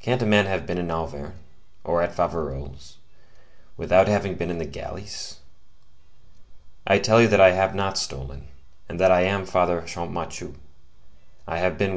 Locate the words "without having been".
3.76-4.50